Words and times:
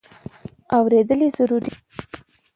اورېدل 0.77 1.21
ضروري 1.37 1.71
دی. 1.73 1.75